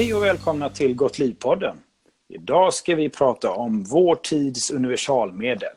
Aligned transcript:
Hej 0.00 0.14
och 0.14 0.22
välkomna 0.22 0.68
till 0.68 0.94
Gott 0.94 1.18
Liv-podden. 1.18 1.76
Idag 2.28 2.74
ska 2.74 2.94
vi 2.94 3.08
prata 3.08 3.50
om 3.50 3.84
vår 3.84 4.14
tids 4.14 4.70
universalmedel. 4.70 5.74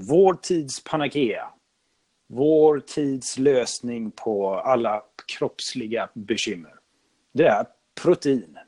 Vår 0.00 0.34
tids 0.34 0.84
Panagea. 0.84 1.46
Vår 2.32 2.80
tids 2.80 3.38
lösning 3.38 4.10
på 4.10 4.54
alla 4.54 5.02
kroppsliga 5.38 6.08
bekymmer. 6.14 6.74
Det 7.34 7.46
är 7.46 7.66
protein. 8.02 8.58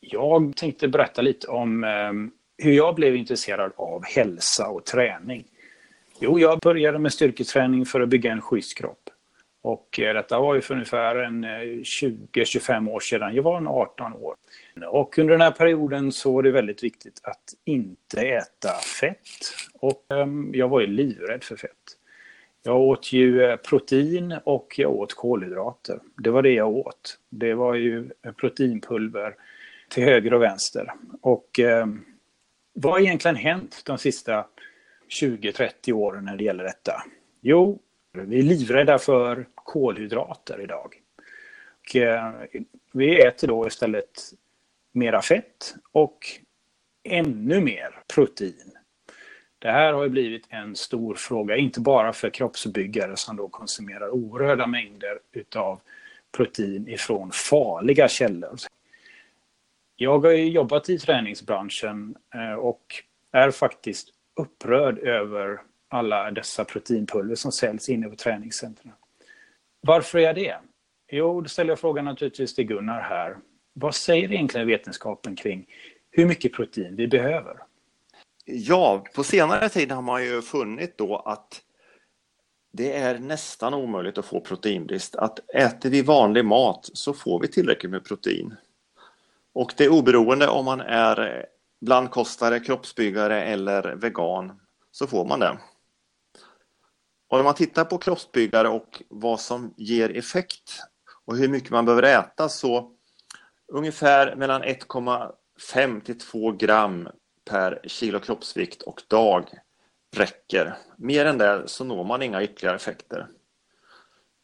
Jag 0.00 0.56
tänkte 0.56 0.88
berätta 0.88 1.22
lite 1.22 1.46
om 1.46 1.84
ehm, 1.84 2.30
hur 2.58 2.72
jag 2.72 2.94
blev 2.94 3.16
intresserad 3.16 3.72
av 3.76 4.04
hälsa 4.04 4.68
och 4.68 4.84
träning. 4.84 5.44
Jo, 6.20 6.38
jag 6.38 6.58
började 6.58 6.98
med 6.98 7.12
styrketräning 7.12 7.86
för 7.86 8.00
att 8.00 8.08
bygga 8.08 8.32
en 8.32 8.40
schysst 8.40 8.78
kropp. 8.78 9.10
Och 9.66 10.00
eh, 10.00 10.14
detta 10.14 10.40
var 10.40 10.54
ju 10.54 10.60
för 10.60 10.74
ungefär 10.74 11.14
20-25 11.14 12.72
eh, 12.88 12.94
år 12.94 13.00
sedan. 13.00 13.34
Jag 13.34 13.42
var 13.42 13.56
en 13.56 13.66
18 13.66 14.12
år. 14.12 14.34
Och 14.86 15.18
under 15.18 15.32
den 15.32 15.40
här 15.40 15.50
perioden 15.50 16.12
så 16.12 16.32
var 16.32 16.42
det 16.42 16.50
väldigt 16.50 16.84
viktigt 16.84 17.20
att 17.22 17.42
inte 17.64 18.20
äta 18.20 18.72
fett. 19.00 19.18
Och 19.80 20.04
ehm, 20.10 20.50
jag 20.54 20.68
var 20.68 20.80
ju 20.80 20.86
livrädd 20.86 21.44
för 21.44 21.56
fett. 21.56 21.70
Jag 22.62 22.80
åt 22.80 23.12
ju 23.12 23.44
eh, 23.44 23.56
protein 23.56 24.34
och 24.44 24.74
jag 24.76 24.90
åt 24.90 25.14
kolhydrater. 25.14 26.00
Det 26.22 26.30
var 26.30 26.42
det 26.42 26.52
jag 26.52 26.68
åt. 26.68 27.18
Det 27.30 27.54
var 27.54 27.74
ju 27.74 28.10
proteinpulver 28.36 29.34
till 29.88 30.04
höger 30.04 30.34
och 30.34 30.42
vänster. 30.42 30.92
Och 31.20 31.60
eh, 31.60 31.86
vad 32.72 32.92
har 32.92 33.00
egentligen 33.00 33.36
hänt 33.36 33.82
de 33.86 33.98
sista 33.98 34.46
20-30 35.20 35.92
åren 35.92 36.24
när 36.24 36.36
det 36.36 36.44
gäller 36.44 36.64
detta? 36.64 37.02
Jo, 37.40 37.78
vi 38.12 38.38
är 38.38 38.42
livrädda 38.42 38.98
för 38.98 39.46
kolhydrater 39.66 40.60
idag. 40.60 40.94
Och, 41.80 41.96
eh, 41.96 42.32
vi 42.92 43.22
äter 43.26 43.48
då 43.48 43.66
istället 43.66 44.32
mera 44.92 45.22
fett 45.22 45.74
och 45.92 46.26
ännu 47.04 47.60
mer 47.60 48.02
protein. 48.14 48.72
Det 49.58 49.70
här 49.70 49.92
har 49.92 50.08
blivit 50.08 50.46
en 50.48 50.76
stor 50.76 51.14
fråga, 51.14 51.56
inte 51.56 51.80
bara 51.80 52.12
för 52.12 52.30
kroppsbyggare 52.30 53.16
som 53.16 53.36
då 53.36 53.48
konsumerar 53.48 54.10
oerhörda 54.10 54.66
mängder 54.66 55.18
utav 55.32 55.80
protein 56.36 56.88
ifrån 56.88 57.30
farliga 57.32 58.08
källor. 58.08 58.56
Jag 59.96 60.18
har 60.18 60.32
jobbat 60.32 60.88
i 60.88 60.98
träningsbranschen 60.98 62.16
eh, 62.34 62.52
och 62.52 63.04
är 63.32 63.50
faktiskt 63.50 64.08
upprörd 64.34 64.98
över 64.98 65.60
alla 65.88 66.30
dessa 66.30 66.64
proteinpulver 66.64 67.34
som 67.34 67.52
säljs 67.52 67.88
inne 67.88 68.08
på 68.08 68.16
träningscentren. 68.16 68.92
Varför 69.80 70.18
är 70.18 70.22
jag 70.22 70.34
det? 70.34 70.56
Jo, 71.12 71.40
då 71.40 71.48
ställer 71.48 71.70
jag 71.70 71.78
frågan 71.78 72.04
naturligtvis 72.04 72.54
till 72.54 72.64
Gunnar 72.64 73.00
här. 73.00 73.36
Vad 73.72 73.94
säger 73.94 74.32
egentligen 74.32 74.66
vetenskapen 74.66 75.36
kring 75.36 75.66
hur 76.10 76.26
mycket 76.26 76.52
protein 76.52 76.96
vi 76.96 77.08
behöver? 77.08 77.56
Ja, 78.44 79.04
på 79.14 79.24
senare 79.24 79.68
tid 79.68 79.92
har 79.92 80.02
man 80.02 80.24
ju 80.24 80.42
funnit 80.42 80.98
då 80.98 81.16
att 81.16 81.62
det 82.72 82.92
är 82.92 83.18
nästan 83.18 83.74
omöjligt 83.74 84.18
att 84.18 84.26
få 84.26 84.40
proteinbrist. 84.40 85.16
Att 85.16 85.54
äter 85.54 85.90
vi 85.90 86.02
vanlig 86.02 86.44
mat 86.44 86.90
så 86.92 87.12
får 87.12 87.40
vi 87.40 87.48
tillräckligt 87.48 87.90
med 87.90 88.04
protein. 88.04 88.54
Och 89.52 89.72
det 89.76 89.84
är 89.84 89.92
oberoende 89.92 90.48
om 90.48 90.64
man 90.64 90.80
är 90.80 91.46
blandkostare, 91.80 92.60
kroppsbyggare 92.60 93.42
eller 93.42 93.94
vegan 93.96 94.60
så 94.90 95.06
får 95.06 95.24
man 95.24 95.40
det. 95.40 95.58
Och 97.28 97.38
om 97.38 97.44
man 97.44 97.54
tittar 97.54 97.84
på 97.84 97.98
kroppsbyggare 97.98 98.68
och 98.68 99.02
vad 99.08 99.40
som 99.40 99.74
ger 99.76 100.16
effekt 100.16 100.82
och 101.24 101.36
hur 101.36 101.48
mycket 101.48 101.70
man 101.70 101.84
behöver 101.84 102.02
äta 102.02 102.48
så 102.48 102.92
ungefär 103.68 104.36
mellan 104.36 104.62
1,5 104.62 106.00
till 106.00 106.18
2 106.18 106.52
gram 106.52 107.08
per 107.44 107.80
kilo 107.84 108.20
kroppsvikt 108.20 108.82
och 108.82 109.02
dag 109.08 109.44
räcker. 110.16 110.76
Mer 110.96 111.26
än 111.26 111.38
det 111.38 111.62
så 111.66 111.84
når 111.84 112.04
man 112.04 112.22
inga 112.22 112.42
ytterligare 112.42 112.76
effekter. 112.76 113.26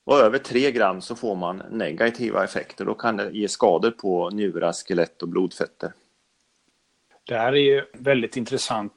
Och 0.04 0.18
över 0.18 0.38
3 0.38 0.70
gram 0.72 1.00
så 1.00 1.16
får 1.16 1.36
man 1.36 1.62
negativa 1.70 2.44
effekter. 2.44 2.84
Då 2.84 2.94
kan 2.94 3.16
det 3.16 3.30
ge 3.30 3.48
skador 3.48 3.90
på 3.90 4.30
njurar, 4.30 4.72
skelett 4.72 5.22
och 5.22 5.28
blodfetter. 5.28 5.92
Det 7.26 7.38
här 7.38 7.52
är 7.52 7.56
ju 7.56 7.84
väldigt 7.94 8.36
intressant 8.36 8.92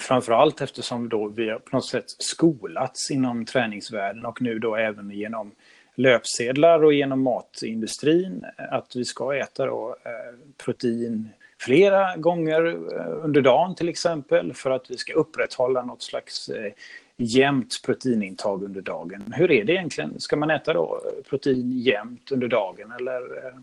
Framförallt 0.00 0.60
eftersom 0.60 1.08
då 1.08 1.28
vi 1.28 1.50
har 1.50 1.58
på 1.58 1.76
något 1.76 1.86
sätt 1.86 2.04
skolats 2.08 3.10
inom 3.10 3.44
träningsvärlden 3.44 4.26
och 4.26 4.42
nu 4.42 4.58
då 4.58 4.76
även 4.76 5.10
genom 5.10 5.52
löpsedlar 5.94 6.84
och 6.84 6.92
genom 6.92 7.22
matindustrin 7.22 8.44
att 8.70 8.96
vi 8.96 9.04
ska 9.04 9.36
äta 9.36 9.66
då, 9.66 9.96
eh, 10.04 10.38
protein 10.64 11.28
flera 11.60 12.16
gånger 12.16 12.66
eh, 12.66 13.24
under 13.24 13.40
dagen 13.40 13.74
till 13.74 13.88
exempel 13.88 14.54
för 14.54 14.70
att 14.70 14.90
vi 14.90 14.96
ska 14.96 15.12
upprätthålla 15.12 15.82
något 15.82 16.02
slags 16.02 16.48
eh, 16.48 16.72
jämnt 17.16 17.82
proteinintag 17.86 18.62
under 18.62 18.80
dagen. 18.80 19.32
Hur 19.36 19.50
är 19.50 19.64
det 19.64 19.72
egentligen? 19.72 20.20
Ska 20.20 20.36
man 20.36 20.50
äta 20.50 20.72
då 20.72 21.00
protein 21.28 21.78
jämnt 21.78 22.32
under 22.32 22.48
dagen 22.48 22.92
eller 22.92 23.22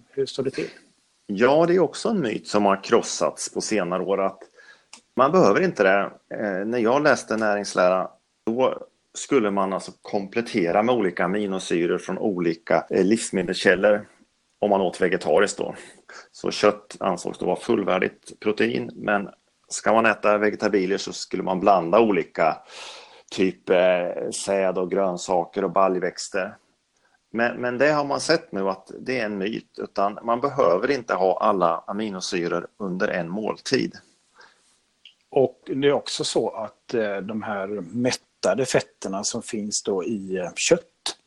hur 0.09 0.25
står 0.25 0.43
det 0.43 0.51
till? 0.51 0.69
Ja, 1.27 1.65
det 1.65 1.75
är 1.75 1.79
också 1.79 2.09
en 2.09 2.19
myt 2.19 2.47
som 2.47 2.65
har 2.65 2.83
krossats 2.83 3.53
på 3.53 3.61
senare 3.61 4.03
år 4.03 4.21
att 4.21 4.39
man 5.15 5.31
behöver 5.31 5.61
inte 5.61 5.83
det. 5.83 6.11
Eh, 6.35 6.65
när 6.65 6.79
jag 6.79 7.03
läste 7.03 7.37
näringslära 7.37 8.09
då 8.45 8.87
skulle 9.13 9.51
man 9.51 9.73
alltså 9.73 9.91
komplettera 10.01 10.83
med 10.83 10.95
olika 10.95 11.25
aminosyror 11.25 11.97
från 11.97 12.17
olika 12.17 12.85
eh, 12.89 13.05
livsmedelskällor 13.05 14.07
om 14.59 14.69
man 14.69 14.81
åt 14.81 15.01
vegetariskt 15.01 15.57
då. 15.57 15.75
Så 16.31 16.51
kött 16.51 16.97
ansågs 16.99 17.37
då 17.37 17.45
vara 17.45 17.55
fullvärdigt 17.55 18.39
protein 18.39 18.91
men 18.95 19.29
ska 19.67 19.93
man 19.93 20.05
äta 20.05 20.37
vegetabilier 20.37 20.97
så 20.97 21.13
skulle 21.13 21.43
man 21.43 21.59
blanda 21.59 21.99
olika 21.99 22.57
typ 23.31 23.69
eh, 23.69 24.29
säd 24.45 24.77
och 24.77 24.91
grönsaker 24.91 25.63
och 25.63 25.71
baljväxter. 25.71 26.55
Men, 27.31 27.61
men 27.61 27.77
det 27.77 27.91
har 27.91 28.05
man 28.05 28.19
sett 28.19 28.51
nu 28.51 28.69
att 28.69 28.91
det 28.99 29.19
är 29.19 29.25
en 29.25 29.37
myt 29.37 29.79
utan 29.79 30.19
man 30.23 30.41
behöver 30.41 30.91
inte 30.91 31.13
ha 31.13 31.39
alla 31.39 31.83
aminosyror 31.87 32.67
under 32.77 33.07
en 33.07 33.29
måltid. 33.29 33.97
Och 35.35 35.59
det 35.65 35.87
är 35.87 35.93
också 35.93 36.23
så 36.23 36.49
att 36.49 36.93
eh, 36.93 37.17
de 37.17 37.43
här 37.43 37.67
mättade 37.91 38.65
fetterna 38.65 39.23
som 39.23 39.41
finns 39.41 39.83
då 39.83 40.03
i 40.03 40.37
eh, 40.37 40.53
kött 40.55 41.17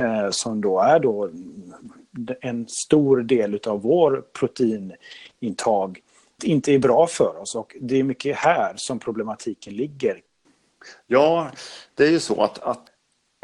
eh, 0.00 0.30
som 0.30 0.60
då 0.60 0.80
är 0.80 0.98
då 0.98 1.30
en 2.40 2.68
stor 2.68 3.22
del 3.22 3.60
av 3.66 3.82
vår 3.82 4.24
proteinintag 4.32 6.00
inte 6.42 6.72
är 6.72 6.78
bra 6.78 7.06
för 7.06 7.36
oss 7.40 7.54
och 7.54 7.76
det 7.80 7.96
är 7.96 8.02
mycket 8.02 8.36
här 8.36 8.72
som 8.76 8.98
problematiken 8.98 9.74
ligger. 9.74 10.20
Ja, 11.06 11.50
det 11.94 12.04
är 12.04 12.10
ju 12.10 12.20
så 12.20 12.42
att, 12.42 12.58
att 12.58 12.82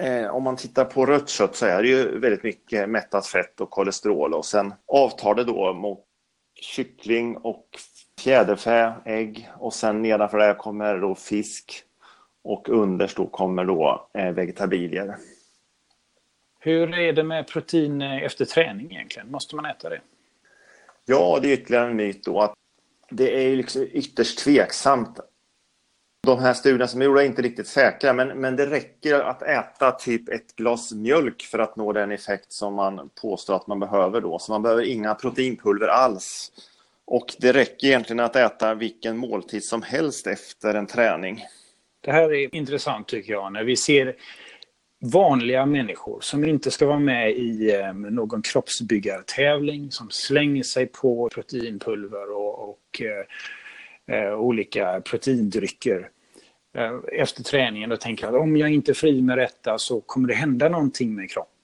eh, 0.03 0.27
om 0.27 0.43
man 0.43 0.57
tittar 0.57 0.85
på 0.85 1.07
rött 1.07 1.29
kött 1.29 1.57
så 1.57 1.67
är 1.67 1.83
det 1.83 1.89
ju 1.89 2.19
väldigt 2.19 2.43
mycket 2.43 2.89
mättat 2.89 3.27
fett 3.27 3.61
och 3.61 3.71
kolesterol 3.71 4.35
och 4.35 4.45
sen 4.45 4.75
avtar 4.87 5.35
det 5.35 5.45
då 5.45 5.73
mot 5.73 6.05
kyckling 6.61 7.37
och 7.37 7.67
fjäderfä, 8.21 8.95
ägg 9.05 9.51
och 9.59 9.75
sen 9.75 10.03
nedanför 10.03 10.39
det 10.39 10.55
kommer 10.55 10.99
då 10.99 11.15
fisk 11.15 11.85
och 12.43 12.69
underst 12.69 13.17
då 13.17 13.27
kommer 13.27 13.65
då 13.65 14.09
eh, 14.15 14.31
vegetabilier. 14.31 15.17
Hur 16.61 16.99
är 16.99 17.13
det 17.13 17.25
med 17.25 17.49
protein 17.49 18.03
efter 18.03 18.45
träning 18.45 18.91
egentligen? 18.91 19.31
Måste 19.31 19.57
man 19.57 19.65
äta 19.67 19.89
det? 19.89 20.01
Ja, 21.05 21.39
det 21.43 21.49
är 21.49 21.53
ytterligare 21.53 21.87
en 21.87 21.97
myt 21.97 22.25
då 22.25 22.41
att 22.41 22.55
det 23.11 23.45
är 23.45 23.57
liksom 23.57 23.83
ytterst 23.93 24.39
tveksamt. 24.39 25.21
De 26.27 26.39
här 26.39 26.55
studierna 26.55 26.87
som 26.87 27.01
är 27.01 27.05
gjorda 27.05 27.23
är 27.23 27.27
inte 27.27 27.43
riktigt 27.43 27.67
säkra 27.67 28.13
men, 28.13 28.29
men 28.29 28.57
det 28.57 28.67
räcker 28.67 29.21
att 29.21 29.43
äta 29.43 29.93
typ 29.93 30.29
ett 30.29 30.57
glas 30.57 30.93
mjölk 30.93 31.43
för 31.43 31.59
att 31.59 31.77
nå 31.77 31.93
den 31.93 32.13
effekt 32.13 32.53
som 32.53 32.75
man 32.75 33.11
påstår 33.23 33.57
att 33.57 33.67
man 33.67 33.81
behöver 33.81 34.21
då. 34.21 34.39
Så 34.39 34.53
man 34.53 34.63
behöver 34.63 34.83
inga 34.83 35.15
proteinpulver 35.15 35.89
alls. 35.89 36.53
Och 37.11 37.35
det 37.39 37.53
räcker 37.53 37.87
egentligen 37.87 38.21
att 38.21 38.37
äta 38.37 38.75
vilken 38.75 39.17
måltid 39.17 39.65
som 39.65 39.83
helst 39.83 40.27
efter 40.27 40.75
en 40.75 40.87
träning. 40.87 41.45
Det 42.01 42.13
här 42.13 42.35
är 42.35 42.55
intressant 42.55 43.09
tycker 43.09 43.33
jag, 43.33 43.53
när 43.53 43.65
vi 43.65 43.77
ser 43.77 44.17
vanliga 45.13 45.67
människor 45.67 46.21
som 46.21 46.45
inte 46.45 46.71
ska 46.71 46.87
vara 46.87 46.99
med 46.99 47.31
i 47.31 47.75
eh, 47.75 47.93
någon 47.93 48.43
kroppsbyggartävling, 48.43 49.91
som 49.91 50.11
slänger 50.11 50.63
sig 50.63 50.87
på 50.87 51.29
proteinpulver 51.35 52.37
och, 52.37 52.69
och 52.69 53.03
eh, 53.03 54.17
eh 54.17 54.35
olika 54.35 55.01
proteindrycker 55.01 56.09
eh, 56.77 56.99
efter 57.13 57.43
träningen 57.43 57.93
och 57.93 58.01
tänker 58.01 58.27
att 58.27 58.35
om 58.35 58.57
jag 58.57 58.71
inte 58.71 58.93
är 58.93 58.95
fri 58.95 59.23
med 59.23 59.39
detta 59.39 59.79
så 59.79 60.01
kommer 60.01 60.29
det 60.29 60.35
hända 60.35 60.69
någonting 60.69 61.15
med 61.15 61.31
kroppen 61.31 61.61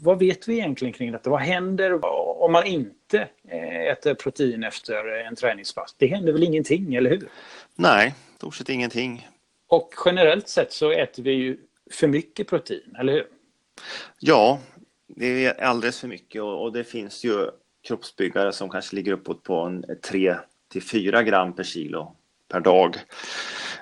vad 0.00 0.18
vet 0.18 0.48
vi 0.48 0.54
egentligen 0.54 0.92
kring 0.92 1.12
detta? 1.12 1.30
Vad 1.30 1.40
händer 1.40 2.04
om 2.42 2.52
man 2.52 2.66
inte 2.66 2.94
eh, 3.14 3.92
äter 3.92 4.14
protein 4.14 4.64
efter 4.64 5.26
en 5.26 5.36
träningspass? 5.36 5.94
Det 5.98 6.06
händer 6.06 6.32
väl 6.32 6.42
ingenting, 6.42 6.94
eller 6.94 7.10
hur? 7.10 7.28
Nej, 7.74 8.14
stort 8.36 8.54
sett 8.54 8.68
ingenting. 8.68 9.28
Och 9.68 9.94
generellt 10.04 10.48
sett 10.48 10.72
så 10.72 10.90
äter 10.90 11.22
vi 11.22 11.32
ju 11.32 11.58
för 11.90 12.08
mycket 12.08 12.48
protein, 12.48 12.96
eller 12.98 13.12
hur? 13.12 13.26
Ja, 14.18 14.60
det 15.06 15.46
är 15.46 15.64
alldeles 15.64 16.00
för 16.00 16.08
mycket 16.08 16.42
och, 16.42 16.72
det 16.72 16.84
finns 16.84 17.24
ju 17.24 17.50
kroppsbyggare 17.88 18.52
som 18.52 18.70
kanske 18.70 18.96
ligger 18.96 19.12
uppåt 19.12 19.42
på 19.42 19.60
en 19.60 19.84
3 20.02 20.36
till 20.72 20.82
4 20.82 21.22
gram 21.22 21.52
per 21.52 21.64
kilo 21.64 22.16
per 22.48 22.60
dag. 22.60 22.96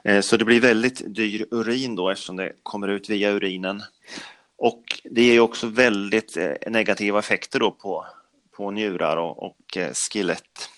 Eh, 0.05 0.20
så 0.20 0.37
det 0.37 0.44
blir 0.44 0.61
väldigt 0.61 1.14
dyr 1.14 1.46
urin 1.50 1.96
då 1.96 2.11
eftersom 2.11 2.37
det 2.37 2.52
kommer 2.62 2.88
ut 2.88 3.11
via 3.11 3.31
urinen. 3.31 3.82
Och 4.56 4.82
det 5.05 5.23
ger 5.23 5.40
också 5.40 5.67
väldigt 5.67 6.37
eh, 6.37 6.52
negativa 6.67 7.19
effekter 7.19 7.61
då 7.61 7.70
på, 7.70 8.06
på 8.56 8.70
njurar 8.70 9.16
och, 9.16 9.43
och 9.43 9.76
eh, 9.76 9.90
skelett. 9.93 10.69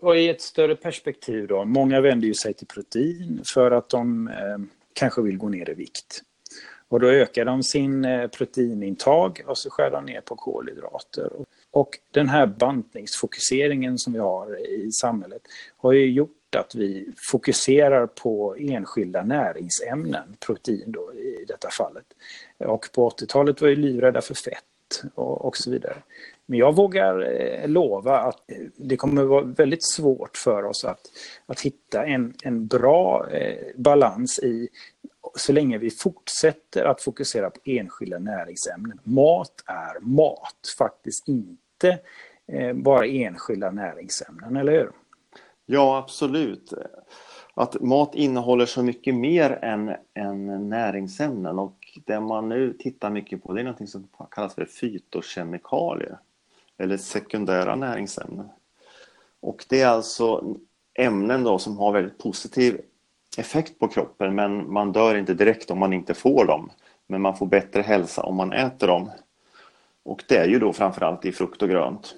Och 0.00 0.16
i 0.16 0.28
ett 0.28 0.40
större 0.40 0.76
perspektiv 0.76 1.46
då, 1.46 1.64
många 1.64 2.00
vänder 2.00 2.28
ju 2.28 2.34
sig 2.34 2.54
till 2.54 2.66
protein 2.66 3.42
för 3.54 3.70
att 3.70 3.88
de 3.88 4.28
eh, 4.28 4.58
kanske 4.92 5.22
vill 5.22 5.38
gå 5.38 5.48
ner 5.48 5.70
i 5.70 5.74
vikt. 5.74 6.22
Och 6.88 7.00
då 7.00 7.06
ökar 7.06 7.44
de 7.44 7.62
sin 7.62 8.04
eh, 8.04 8.28
proteinintag 8.28 9.42
och 9.46 9.58
så 9.58 9.70
skär 9.70 9.90
de 9.90 10.04
ner 10.04 10.20
på 10.20 10.36
kolhydrater. 10.36 11.30
Och 11.70 11.98
den 12.10 12.28
här 12.28 12.46
bantningsfokuseringen 12.46 13.98
som 13.98 14.12
vi 14.12 14.18
har 14.18 14.68
i 14.68 14.92
samhället 14.92 15.42
har 15.76 15.92
ju 15.92 16.10
gjort 16.10 16.54
att 16.56 16.74
vi 16.74 17.12
fokuserar 17.30 18.06
på 18.06 18.56
enskilda 18.58 19.22
näringsämnen, 19.22 20.36
protein 20.46 20.92
då 20.92 21.14
i 21.14 21.44
detta 21.48 21.68
fallet. 21.70 22.04
Och 22.58 22.88
på 22.92 23.10
80-talet 23.10 23.60
var 23.60 23.68
vi 23.68 23.76
livrädda 23.76 24.20
för 24.20 24.34
fett 24.34 25.02
och, 25.14 25.44
och 25.44 25.56
så 25.56 25.70
vidare. 25.70 25.96
Men 26.52 26.58
jag 26.58 26.76
vågar 26.76 27.40
eh, 27.40 27.68
lova 27.68 28.18
att 28.18 28.40
det 28.76 28.96
kommer 28.96 29.24
vara 29.24 29.44
väldigt 29.44 29.84
svårt 29.84 30.36
för 30.36 30.64
oss 30.64 30.84
att, 30.84 31.00
att 31.46 31.60
hitta 31.60 32.06
en, 32.06 32.34
en 32.44 32.66
bra 32.66 33.30
eh, 33.30 33.56
balans 33.76 34.38
i 34.38 34.68
så 35.34 35.52
länge 35.52 35.78
vi 35.78 35.90
fortsätter 35.90 36.84
att 36.84 37.02
fokusera 37.02 37.50
på 37.50 37.60
enskilda 37.64 38.18
näringsämnen. 38.18 39.00
Mat 39.04 39.64
är 39.66 40.00
mat, 40.00 40.74
faktiskt 40.78 41.28
inte 41.28 41.98
eh, 42.46 42.72
bara 42.72 43.06
enskilda 43.06 43.70
näringsämnen, 43.70 44.56
eller 44.56 44.72
hur? 44.72 44.90
Ja, 45.66 45.98
absolut. 45.98 46.72
Att 47.54 47.80
mat 47.80 48.14
innehåller 48.14 48.66
så 48.66 48.82
mycket 48.82 49.14
mer 49.14 49.58
än, 49.62 49.92
än 50.14 50.68
näringsämnen 50.68 51.58
och 51.58 51.98
det 52.06 52.20
man 52.20 52.48
nu 52.48 52.72
tittar 52.72 53.10
mycket 53.10 53.42
på 53.42 53.52
det 53.52 53.60
är 53.60 53.64
något 53.64 53.88
som 53.88 54.08
kallas 54.30 54.54
för 54.54 54.64
fytokemikalier 54.64 56.18
eller 56.82 56.96
sekundära 56.96 57.74
näringsämnen. 57.74 58.48
Och 59.40 59.64
det 59.68 59.80
är 59.80 59.86
alltså 59.86 60.56
ämnen 60.94 61.44
då 61.44 61.58
som 61.58 61.78
har 61.78 61.92
väldigt 61.92 62.18
positiv 62.18 62.80
effekt 63.36 63.78
på 63.78 63.88
kroppen 63.88 64.34
men 64.34 64.72
man 64.72 64.92
dör 64.92 65.14
inte 65.14 65.34
direkt 65.34 65.70
om 65.70 65.78
man 65.78 65.92
inte 65.92 66.14
får 66.14 66.46
dem. 66.46 66.70
Men 67.06 67.20
man 67.20 67.36
får 67.36 67.46
bättre 67.46 67.82
hälsa 67.82 68.22
om 68.22 68.36
man 68.36 68.52
äter 68.52 68.86
dem. 68.86 69.10
Och 70.02 70.24
det 70.28 70.36
är 70.36 70.48
ju 70.48 70.58
då 70.58 70.72
framförallt 70.72 71.24
i 71.24 71.32
frukt 71.32 71.62
och 71.62 71.68
grönt. 71.68 72.14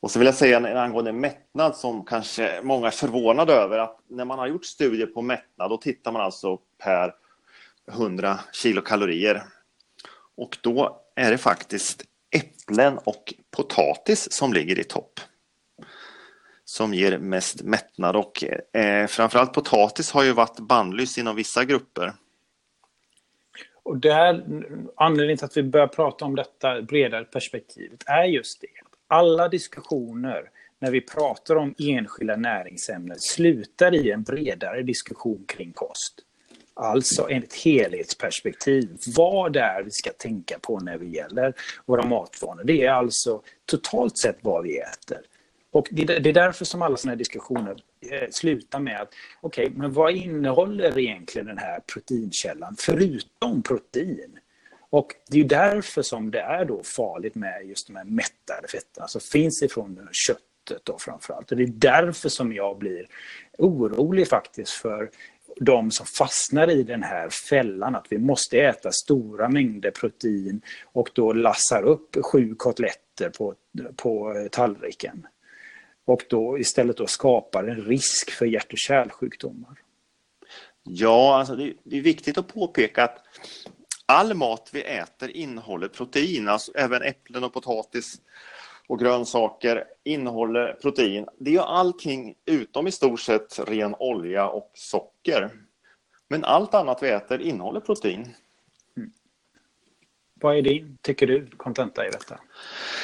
Och 0.00 0.10
så 0.10 0.18
vill 0.18 0.26
jag 0.26 0.34
säga 0.34 0.80
angående 0.80 1.12
mättnad 1.12 1.76
som 1.76 2.04
kanske 2.04 2.60
många 2.62 2.86
är 2.86 2.90
förvånade 2.90 3.52
över 3.52 3.78
att 3.78 3.98
när 4.08 4.24
man 4.24 4.38
har 4.38 4.46
gjort 4.46 4.64
studier 4.64 5.06
på 5.06 5.22
mättnad 5.22 5.70
då 5.70 5.76
tittar 5.76 6.12
man 6.12 6.22
alltså 6.22 6.58
per 6.78 7.14
100 7.88 8.38
kilokalorier. 8.52 9.42
Och 10.36 10.58
då 10.60 11.00
är 11.14 11.30
det 11.30 11.38
faktiskt 11.38 12.04
äpplen 12.34 12.98
och 13.04 13.34
potatis 13.50 14.32
som 14.32 14.52
ligger 14.52 14.78
i 14.78 14.84
topp. 14.84 15.20
Som 16.64 16.94
ger 16.94 17.18
mest 17.18 17.62
mättnad 17.62 18.16
och 18.16 18.44
eh, 18.72 19.06
framförallt 19.06 19.52
potatis 19.52 20.10
har 20.10 20.24
ju 20.24 20.32
varit 20.32 20.60
bannlyst 20.60 21.18
inom 21.18 21.36
vissa 21.36 21.64
grupper. 21.64 22.12
Och 23.82 23.96
där, 23.96 24.44
anledningen 24.96 25.38
till 25.38 25.44
att 25.44 25.56
vi 25.56 25.62
börjar 25.62 25.86
prata 25.86 26.24
om 26.24 26.36
detta 26.36 26.82
bredare 26.82 27.24
perspektivet 27.24 28.02
är 28.06 28.24
just 28.24 28.60
det. 28.60 28.66
Alla 29.08 29.48
diskussioner 29.48 30.50
när 30.78 30.90
vi 30.90 31.00
pratar 31.00 31.56
om 31.56 31.74
enskilda 31.78 32.36
näringsämnen 32.36 33.20
slutar 33.20 33.94
i 33.94 34.10
en 34.10 34.22
bredare 34.22 34.82
diskussion 34.82 35.44
kring 35.48 35.72
kost. 35.72 36.20
Alltså 36.76 37.30
ett 37.30 37.54
helhetsperspektiv. 37.54 38.96
Vad 39.16 39.52
det 39.52 39.60
är 39.60 39.82
vi 39.82 39.90
ska 39.90 40.10
tänka 40.10 40.58
på 40.58 40.80
när 40.80 40.98
det 40.98 41.06
gäller 41.06 41.54
våra 41.86 42.06
matvanor. 42.06 42.64
Det 42.64 42.84
är 42.84 42.90
alltså 42.90 43.42
totalt 43.66 44.18
sett 44.18 44.38
vad 44.40 44.62
vi 44.62 44.78
äter. 44.78 45.20
Och 45.70 45.88
det, 45.90 46.10
är 46.10 46.32
därför 46.32 46.64
som 46.64 46.82
alla 46.82 46.96
sådana 46.96 47.12
här 47.12 47.18
diskussioner 47.18 47.76
eh, 48.10 48.28
slutar 48.30 48.80
med 48.80 49.00
att 49.00 49.14
okej, 49.40 49.66
okay, 49.66 49.78
men 49.78 49.92
vad 49.92 50.14
innehåller 50.14 50.98
egentligen 50.98 51.46
den 51.46 51.58
här 51.58 51.80
proteinkällan 51.80 52.76
förutom 52.78 53.62
protein? 53.62 54.38
Och 54.90 55.14
det 55.30 55.40
är 55.40 55.44
därför 55.44 56.02
som 56.02 56.30
det 56.30 56.40
är 56.40 56.64
då 56.64 56.82
farligt 56.82 57.34
med 57.34 57.66
just 57.68 57.86
de 57.86 57.96
här 57.96 58.04
mättade 58.04 58.68
fetterna 58.68 59.08
som 59.08 59.20
finns 59.20 59.62
ifrån 59.62 60.08
köttet 60.12 60.84
då 60.84 60.98
framförallt. 60.98 61.50
Och 61.50 61.56
det 61.56 61.62
är 61.62 61.72
därför 61.74 62.28
som 62.28 62.52
jag 62.52 62.78
blir 62.78 63.06
orolig 63.58 64.28
faktiskt 64.28 64.72
för 64.72 65.10
de 65.60 65.90
som 65.90 66.06
fastnar 66.06 66.70
i 66.70 66.82
den 66.82 67.02
här 67.02 67.28
fällan 67.28 67.94
att 67.94 68.06
vi 68.10 68.18
måste 68.18 68.58
äta 68.58 68.92
stora 68.92 69.48
mängder 69.48 69.90
protein 69.90 70.62
och 70.84 71.10
då 71.12 71.32
lassar 71.32 71.82
upp 71.82 72.16
sju 72.24 72.54
kotletter 72.54 73.30
på, 73.30 73.54
på 73.96 74.32
eh, 74.32 74.48
tallriken. 74.48 75.26
Och 76.04 76.22
då 76.28 76.58
istället 76.58 76.96
då 76.96 77.06
skapar 77.06 77.64
en 77.64 77.82
risk 77.84 78.30
för 78.30 78.46
hjärt 78.46 78.72
och 78.72 78.78
kärlsjukdomar. 78.78 79.78
Ja, 80.82 81.38
alltså 81.38 81.56
det, 81.56 81.74
det 81.82 81.98
är 81.98 82.02
viktigt 82.02 82.38
att 82.38 82.54
påpeka 82.54 83.04
att 83.04 83.24
all 84.06 84.34
mat 84.34 84.70
vi 84.72 84.82
äter 84.82 85.30
innehåller 85.30 85.88
protein, 85.88 86.48
alltså 86.48 86.72
även 86.74 87.02
äpplen 87.02 87.44
och 87.44 87.52
potatis 87.52 88.20
och 88.88 88.98
grönsaker 88.98 89.84
innehåller 90.04 90.72
protein. 90.72 91.26
Det 91.38 91.50
är 91.50 91.54
ju 91.54 91.60
allting 91.60 92.34
utom 92.46 92.86
i 92.86 92.92
stort 92.92 93.20
sett 93.20 93.68
ren 93.68 93.94
olja 93.98 94.48
och 94.48 94.70
socker. 94.74 95.50
Men 96.28 96.44
allt 96.44 96.74
annat 96.74 97.02
vi 97.02 97.08
äter 97.08 97.40
innehåller 97.40 97.80
protein. 97.80 98.34
Vad 100.44 100.56
är 100.56 100.62
din, 100.62 100.98
tycker 101.02 101.26
du, 101.26 101.46
kontenta 101.56 102.06
i 102.06 102.10
detta? 102.10 102.40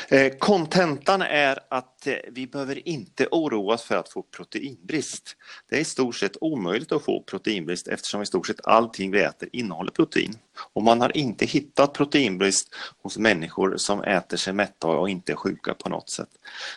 Eh, 0.09 0.33
kontentan 0.39 1.23
är 1.23 1.59
att 1.71 2.07
eh, 2.07 2.15
vi 2.29 2.47
behöver 2.47 2.89
inte 2.89 3.27
oroa 3.31 3.75
oss 3.75 3.83
för 3.83 3.97
att 3.97 4.09
få 4.09 4.23
proteinbrist. 4.23 5.37
Det 5.69 5.77
är 5.77 5.81
i 5.81 5.85
stort 5.85 6.17
sett 6.17 6.37
omöjligt 6.41 6.93
att 6.93 7.05
få 7.05 7.23
proteinbrist 7.23 7.89
eftersom 7.89 8.23
i 8.23 8.27
stort 8.27 8.47
sett 8.47 8.67
allting 8.67 9.11
vi 9.11 9.23
äter 9.23 9.49
innehåller 9.53 9.91
protein. 9.91 10.35
Och 10.73 10.83
man 10.83 11.01
har 11.01 11.17
inte 11.17 11.47
hittat 11.47 11.93
proteinbrist 11.93 12.75
hos 13.03 13.19
människor 13.19 13.77
som 13.77 14.03
äter 14.03 14.37
sig 14.37 14.53
mätta 14.53 14.89
och 14.89 15.11
inte 15.11 15.33
är 15.33 15.37
sjuka 15.37 15.75
på 15.75 15.89
något 15.89 16.11
sätt. 16.11 16.31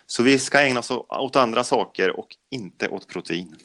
Så 0.06 0.24
vi 0.24 0.40
ska 0.40 0.62
ägna 0.62 0.80
oss 0.80 0.92
åt 1.10 1.36
andra 1.36 1.64
saker 1.64 2.20
och 2.20 2.28
inte 2.52 2.90
åt 2.90 3.08
protein. 3.08 3.56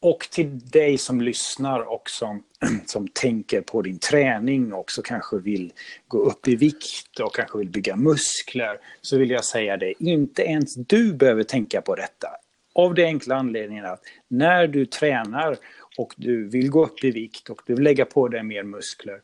Och 0.00 0.28
till 0.30 0.58
dig 0.58 0.98
som 0.98 1.20
lyssnar 1.20 1.80
och 1.80 2.10
som, 2.10 2.42
som 2.86 3.08
tänker 3.08 3.60
på 3.60 3.82
din 3.82 3.98
träning 3.98 4.72
och 4.72 4.80
också 4.80 5.02
kanske 5.02 5.38
vill 5.38 5.72
gå 6.08 6.18
upp 6.18 6.48
i 6.48 6.56
vikt 6.56 7.20
och 7.20 7.34
kanske 7.34 7.58
vill 7.58 7.70
bygga 7.70 7.96
muskler 7.96 8.80
så 9.00 9.18
vill 9.18 9.30
jag 9.30 9.44
säga 9.44 9.76
det, 9.76 9.94
inte 9.98 10.42
ens 10.42 10.74
du 10.74 11.12
behöver 11.12 11.42
tänka 11.42 11.80
på 11.80 11.94
detta. 11.94 12.28
Av 12.72 12.94
det 12.94 13.04
enkla 13.04 13.36
anledningen 13.36 13.84
att 13.84 14.02
när 14.28 14.66
du 14.66 14.86
tränar 14.86 15.56
och 15.98 16.14
du 16.16 16.48
vill 16.48 16.70
gå 16.70 16.84
upp 16.84 17.04
i 17.04 17.10
vikt 17.10 17.48
och 17.48 17.62
du 17.66 17.74
vill 17.74 17.84
lägga 17.84 18.04
på 18.04 18.28
dig 18.28 18.42
mer 18.42 18.62
muskler 18.62 19.20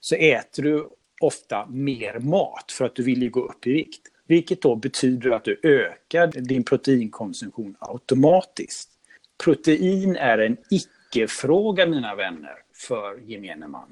så 0.00 0.14
äter 0.14 0.62
du 0.62 0.88
ofta 1.20 1.66
mer 1.66 2.18
mat 2.18 2.72
för 2.72 2.84
att 2.84 2.94
du 2.94 3.02
vill 3.02 3.22
ju 3.22 3.30
gå 3.30 3.40
upp 3.40 3.66
i 3.66 3.72
vikt. 3.72 4.00
Vilket 4.26 4.62
då 4.62 4.76
betyder 4.76 5.30
att 5.30 5.44
du 5.44 5.60
ökar 5.62 6.26
din 6.26 6.64
proteinkonsumtion 6.64 7.76
automatiskt. 7.78 8.88
Protein 9.44 10.16
är 10.16 10.38
en 10.38 10.56
icke-fråga, 10.70 11.86
mina 11.86 12.14
vänner, 12.14 12.54
för 12.74 13.30
gemene 13.30 13.68
man. 13.68 13.88